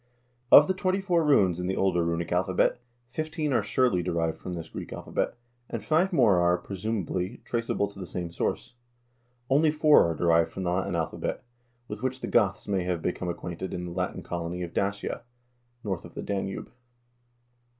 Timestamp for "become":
13.03-13.29